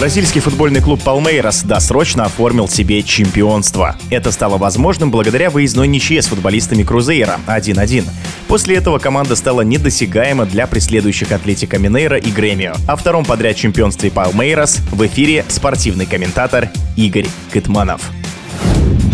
Бразильский 0.00 0.40
футбольный 0.40 0.80
клуб 0.80 1.02
«Палмейрос» 1.02 1.62
досрочно 1.62 2.24
оформил 2.24 2.70
себе 2.70 3.02
чемпионство. 3.02 3.96
Это 4.08 4.32
стало 4.32 4.56
возможным 4.56 5.10
благодаря 5.10 5.50
выездной 5.50 5.88
ничье 5.88 6.22
с 6.22 6.28
футболистами 6.28 6.84
Крузейра 6.84 7.38
1-1. 7.46 8.08
После 8.48 8.76
этого 8.76 8.98
команда 8.98 9.36
стала 9.36 9.60
недосягаема 9.60 10.46
для 10.46 10.66
преследующих 10.66 11.32
Атлетика 11.32 11.78
Минейра 11.78 12.16
и 12.16 12.30
Гремио. 12.30 12.72
О 12.88 12.96
втором 12.96 13.26
подряд 13.26 13.56
чемпионстве 13.56 14.10
«Палмейрос» 14.10 14.78
в 14.90 15.06
эфире 15.06 15.44
спортивный 15.48 16.06
комментатор 16.06 16.70
Игорь 16.96 17.26
Кытманов. 17.52 18.10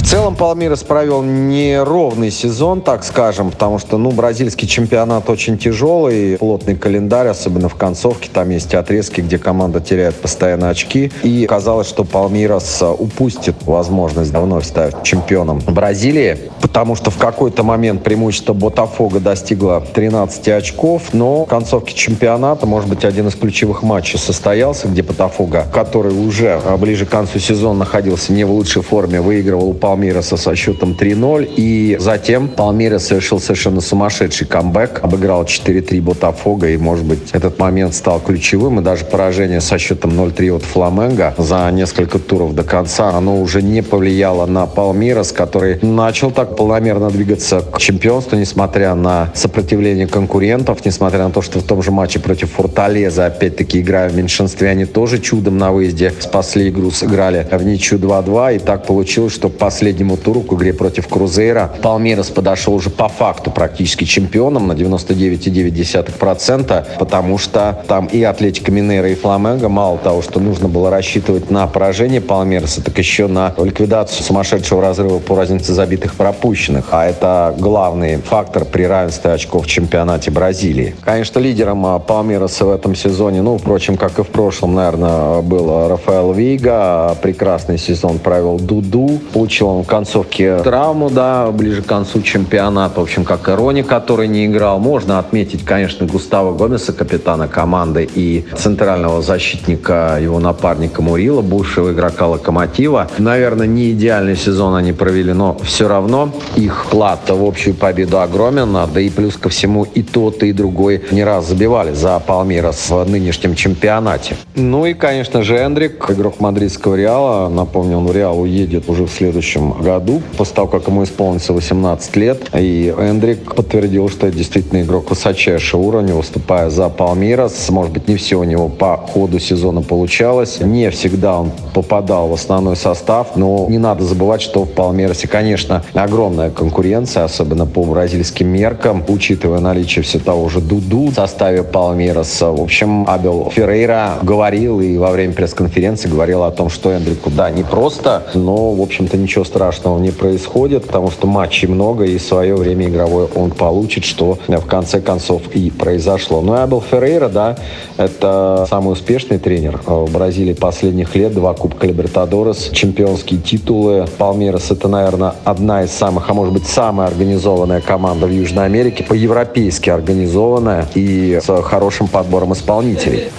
Целом 0.06 0.36
Палмирас 0.36 0.84
провел 0.84 1.20
неровный 1.24 2.30
сезон, 2.30 2.80
так 2.80 3.02
скажем, 3.02 3.50
потому 3.50 3.80
что, 3.80 3.98
ну, 3.98 4.12
бразильский 4.12 4.68
чемпионат 4.68 5.28
очень 5.28 5.58
тяжелый, 5.58 6.38
плотный 6.38 6.76
календарь, 6.76 7.26
особенно 7.26 7.68
в 7.68 7.74
концовке, 7.74 8.30
там 8.32 8.50
есть 8.50 8.72
отрезки, 8.72 9.20
где 9.20 9.36
команда 9.36 9.80
теряет 9.80 10.14
постоянно 10.14 10.68
очки, 10.68 11.10
и 11.24 11.44
казалось, 11.46 11.88
что 11.88 12.04
Палмирас 12.04 12.84
упустит 12.96 13.56
возможность 13.66 14.30
вновь 14.30 14.64
стать 14.64 15.02
чемпионом 15.02 15.58
Бразилии, 15.58 16.38
потому 16.60 16.94
что 16.94 17.10
в 17.10 17.16
какой-то 17.16 17.64
момент 17.64 18.04
преимущество 18.04 18.52
Ботафога 18.52 19.18
достигло 19.18 19.80
13 19.92 20.48
очков, 20.50 21.14
но 21.14 21.44
в 21.44 21.48
концовке 21.48 21.96
чемпионата, 21.96 22.64
может 22.64 22.88
быть, 22.88 23.04
один 23.04 23.26
из 23.26 23.34
ключевых 23.34 23.82
матчей 23.82 24.20
состоялся, 24.20 24.86
где 24.86 25.02
Ботафога, 25.02 25.66
который 25.74 26.14
уже 26.14 26.60
ближе 26.78 27.06
к 27.06 27.10
концу 27.10 27.40
сезона 27.40 27.80
находился 27.80 28.32
не 28.32 28.44
в 28.44 28.52
лучшей 28.52 28.82
форме, 28.82 29.20
выигрывал 29.20 29.70
у 29.70 29.74
Палмираса 29.74 29.95
Палмейраса 29.96 30.36
со 30.36 30.54
счетом 30.54 30.92
3-0. 30.92 31.54
И 31.56 31.96
затем 31.98 32.48
Палмейрас 32.48 33.06
совершил 33.06 33.40
совершенно 33.40 33.80
сумасшедший 33.80 34.46
камбэк. 34.46 35.00
Обыграл 35.02 35.44
4-3 35.44 36.02
Ботафога. 36.02 36.68
И, 36.68 36.76
может 36.76 37.06
быть, 37.06 37.30
этот 37.32 37.58
момент 37.58 37.94
стал 37.94 38.20
ключевым. 38.20 38.80
И 38.80 38.82
даже 38.82 39.06
поражение 39.06 39.62
со 39.62 39.78
счетом 39.78 40.10
0-3 40.10 40.56
от 40.56 40.62
Фламенго 40.64 41.34
за 41.38 41.70
несколько 41.70 42.18
туров 42.18 42.54
до 42.54 42.62
конца, 42.62 43.12
оно 43.14 43.40
уже 43.40 43.62
не 43.62 43.82
повлияло 43.82 44.44
на 44.44 44.66
Палмейрас, 44.66 45.32
который 45.32 45.78
начал 45.80 46.30
так 46.30 46.56
полномерно 46.56 47.10
двигаться 47.10 47.60
к 47.60 47.78
чемпионству, 47.78 48.36
несмотря 48.36 48.94
на 48.94 49.32
сопротивление 49.34 50.06
конкурентов, 50.06 50.84
несмотря 50.84 51.24
на 51.24 51.30
то, 51.30 51.40
что 51.40 51.60
в 51.60 51.62
том 51.62 51.82
же 51.82 51.90
матче 51.90 52.20
против 52.20 52.50
Форталеза, 52.52 53.24
опять-таки, 53.24 53.80
играя 53.80 54.10
в 54.10 54.16
меньшинстве, 54.16 54.68
они 54.68 54.84
тоже 54.84 55.20
чудом 55.20 55.56
на 55.56 55.72
выезде 55.72 56.12
спасли 56.20 56.68
игру, 56.68 56.90
сыграли 56.90 57.46
в 57.50 57.64
ничью 57.64 57.98
2-2. 57.98 58.56
И 58.56 58.58
так 58.58 58.84
получилось, 58.84 59.32
что 59.32 59.48
последний 59.48 59.85
последнему 59.86 60.16
туру 60.16 60.40
к 60.40 60.52
игре 60.52 60.72
против 60.72 61.06
Крузейра 61.06 61.72
Палмерас 61.80 62.30
подошел 62.30 62.74
уже 62.74 62.90
по 62.90 63.08
факту 63.08 63.52
практически 63.52 64.02
чемпионом 64.02 64.66
на 64.66 64.72
99,9%, 64.72 66.86
потому 66.98 67.38
что 67.38 67.84
там 67.86 68.06
и 68.06 68.20
Атлетика 68.24 68.72
Минейра, 68.72 69.08
и 69.08 69.14
Фламенго, 69.14 69.68
мало 69.68 69.98
того, 69.98 70.22
что 70.22 70.40
нужно 70.40 70.66
было 70.66 70.90
рассчитывать 70.90 71.52
на 71.52 71.68
поражение 71.68 72.20
Палмераса, 72.20 72.82
так 72.82 72.98
еще 72.98 73.28
на 73.28 73.54
ликвидацию 73.56 74.24
сумасшедшего 74.24 74.82
разрыва 74.82 75.20
по 75.20 75.36
разнице 75.36 75.72
забитых 75.72 76.16
пропущенных. 76.16 76.86
А 76.90 77.06
это 77.06 77.54
главный 77.56 78.16
фактор 78.16 78.64
при 78.64 78.82
равенстве 78.82 79.30
очков 79.30 79.66
в 79.66 79.68
чемпионате 79.68 80.32
Бразилии. 80.32 80.96
Конечно, 81.04 81.38
лидером 81.38 81.86
а, 81.86 82.00
Палмераса 82.00 82.64
в 82.64 82.72
этом 82.72 82.96
сезоне, 82.96 83.40
ну, 83.40 83.56
впрочем, 83.56 83.96
как 83.96 84.18
и 84.18 84.24
в 84.24 84.30
прошлом, 84.30 84.74
наверное, 84.74 85.42
был 85.42 85.86
Рафаэл 85.86 86.32
Вига. 86.32 87.16
Прекрасный 87.22 87.78
сезон 87.78 88.18
провел 88.18 88.58
Дуду. 88.58 89.20
Получил 89.32 89.75
в 89.75 89.75
концовке 89.84 90.58
травму, 90.58 91.10
да, 91.10 91.50
ближе 91.50 91.82
к 91.82 91.86
концу 91.86 92.22
чемпионата. 92.22 93.00
В 93.00 93.02
общем, 93.02 93.24
как 93.24 93.48
и 93.48 93.52
Рони, 93.52 93.82
который 93.82 94.28
не 94.28 94.46
играл. 94.46 94.78
Можно 94.78 95.18
отметить, 95.18 95.64
конечно, 95.64 96.06
Густава 96.06 96.56
Гомеса, 96.56 96.92
капитана 96.92 97.48
команды, 97.48 98.08
и 98.14 98.44
центрального 98.56 99.22
защитника, 99.22 100.18
его 100.20 100.38
напарника 100.38 101.02
Мурила, 101.02 101.42
бывшего 101.42 101.92
игрока 101.92 102.26
Локомотива. 102.26 103.08
Наверное, 103.18 103.66
не 103.66 103.92
идеальный 103.92 104.36
сезон 104.36 104.74
они 104.74 104.92
провели, 104.92 105.32
но 105.32 105.56
все 105.62 105.88
равно 105.88 106.32
их 106.56 106.84
вклад 106.84 107.28
в 107.28 107.44
общую 107.44 107.74
победу 107.74 108.20
огромен. 108.20 108.76
Да 108.92 109.00
и 109.00 109.10
плюс 109.10 109.36
ко 109.36 109.48
всему 109.48 109.84
и 109.84 110.02
тот, 110.02 110.42
и 110.42 110.52
другой 110.52 111.02
не 111.10 111.24
раз 111.24 111.48
забивали 111.48 111.92
за 111.92 112.18
Палмирас 112.18 112.90
в 112.90 113.04
нынешнем 113.04 113.54
чемпионате. 113.54 114.36
Ну 114.54 114.86
и, 114.86 114.94
конечно 114.94 115.42
же, 115.42 115.56
Эндрик, 115.56 116.10
игрок 116.10 116.40
мадридского 116.40 116.94
Реала. 116.94 117.48
Напомню, 117.48 117.98
он 117.98 118.06
в 118.06 118.12
Реал 118.12 118.40
уедет 118.40 118.88
уже 118.88 119.04
в 119.04 119.10
следующем 119.10 119.65
году, 119.72 120.22
после 120.36 120.54
того, 120.54 120.68
как 120.68 120.86
ему 120.88 121.04
исполнится 121.04 121.52
18 121.52 122.16
лет. 122.16 122.50
И 122.54 122.94
Эндрик 122.96 123.54
подтвердил, 123.54 124.08
что 124.08 124.26
это 124.26 124.36
действительно 124.36 124.82
игрок 124.82 125.10
высочайшего 125.10 125.80
уровня, 125.80 126.14
выступая 126.14 126.70
за 126.70 126.88
Палмирас. 126.88 127.68
Может 127.70 127.92
быть, 127.92 128.08
не 128.08 128.16
все 128.16 128.36
у 128.36 128.44
него 128.44 128.68
по 128.68 128.96
ходу 128.96 129.38
сезона 129.38 129.82
получалось. 129.82 130.60
Не 130.60 130.90
всегда 130.90 131.40
он 131.40 131.52
попадал 131.74 132.28
в 132.28 132.34
основной 132.34 132.76
состав, 132.76 133.36
но 133.36 133.66
не 133.68 133.78
надо 133.78 134.04
забывать, 134.04 134.42
что 134.42 134.64
в 134.64 134.70
Палмирасе, 134.70 135.28
конечно, 135.28 135.82
огромная 135.94 136.50
конкуренция, 136.50 137.24
особенно 137.24 137.66
по 137.66 137.84
бразильским 137.84 138.48
меркам, 138.48 139.04
учитывая 139.08 139.60
наличие 139.60 140.02
все 140.02 140.18
того 140.18 140.48
же 140.48 140.60
Дуду 140.60 141.06
в 141.06 141.14
составе 141.14 141.62
Палмираса. 141.62 142.50
В 142.50 142.60
общем, 142.60 143.08
Абел 143.08 143.50
Феррейра 143.54 144.18
говорил 144.22 144.80
и 144.80 144.96
во 144.96 145.10
время 145.10 145.32
пресс-конференции 145.32 146.08
говорил 146.08 146.44
о 146.44 146.50
том, 146.50 146.70
что 146.70 146.92
Эндрику, 146.92 147.30
да, 147.30 147.50
не 147.50 147.62
просто, 147.62 148.26
но, 148.34 148.72
в 148.72 148.80
общем-то, 148.80 149.16
ничего 149.16 149.44
страшного 149.44 149.55
не 149.98 150.10
происходит, 150.10 150.86
потому 150.86 151.10
что 151.10 151.26
матчей 151.26 151.68
много, 151.68 152.04
и 152.04 152.18
свое 152.18 152.54
время 152.54 152.86
игровое 152.86 153.28
он 153.34 153.50
получит, 153.50 154.04
что 154.04 154.38
в 154.46 154.66
конце 154.66 155.00
концов 155.00 155.42
и 155.52 155.70
произошло. 155.70 156.40
Ну 156.40 156.54
и 156.54 156.58
Абел 156.58 156.80
Феррейра, 156.80 157.28
да, 157.28 157.56
это 157.96 158.66
самый 158.68 158.92
успешный 158.92 159.38
тренер 159.38 159.80
в 159.84 160.10
Бразилии 160.12 160.52
последних 160.52 161.14
лет. 161.14 161.34
Два 161.34 161.54
Кубка 161.54 161.86
Либертадорес, 161.86 162.70
чемпионские 162.72 163.40
титулы. 163.40 164.06
Палмерас 164.18 164.70
это, 164.70 164.88
наверное, 164.88 165.34
одна 165.44 165.84
из 165.84 165.90
самых, 165.90 166.28
а 166.28 166.34
может 166.34 166.52
быть, 166.52 166.66
самая 166.66 167.08
организованная 167.08 167.80
команда 167.80 168.26
в 168.26 168.30
Южной 168.30 168.66
Америке, 168.66 169.04
по-европейски 169.04 169.90
организованная 169.90 170.86
и 170.94 171.40
с 171.42 171.62
хорошим 171.62 172.08
подбором 172.08 172.52
исполнителей. 172.52 173.30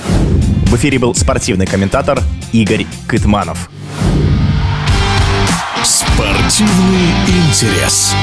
В 0.65 0.75
эфире 0.75 0.99
был 0.99 1.15
спортивный 1.15 1.65
комментатор 1.65 2.19
Игорь 2.51 2.85
Кытманов. 3.07 3.69
Спортивный 6.17 7.11
интерес. 7.27 8.15